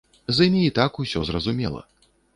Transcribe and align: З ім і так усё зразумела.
З 0.37 0.47
ім 0.49 0.55
і 0.61 0.71
так 0.79 0.97
усё 1.05 1.23
зразумела. 1.29 1.85